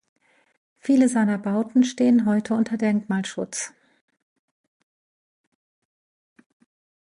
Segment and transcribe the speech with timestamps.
[0.79, 3.71] Viele seiner Bauten stehen heute unter Denkmalschutz.